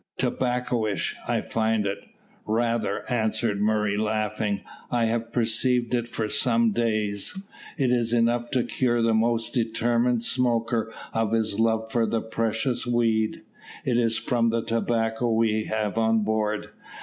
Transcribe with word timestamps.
"Tobaccoish, 0.17 1.13
I 1.27 1.41
find 1.41 1.85
it." 1.85 1.99
"Rather," 2.47 3.03
answered 3.11 3.61
Murray, 3.61 3.97
laughing. 3.97 4.61
"I 4.89 5.05
have 5.05 5.31
perceived 5.31 5.93
it 5.93 6.07
for 6.07 6.27
some 6.27 6.71
days. 6.71 7.47
It 7.77 7.91
is 7.91 8.11
enough 8.11 8.49
to 8.49 8.63
cure 8.63 9.03
the 9.03 9.13
most 9.13 9.53
determined 9.53 10.23
smoker 10.23 10.91
of 11.13 11.33
his 11.33 11.59
love 11.59 11.91
for 11.91 12.07
the 12.07 12.19
precious 12.23 12.87
weed. 12.87 13.43
It 13.85 13.97
is 13.99 14.17
from 14.17 14.49
the 14.49 14.63
tobacco 14.63 15.31
we 15.33 15.65
have 15.65 15.99
on 15.99 16.23
board. 16.23 16.71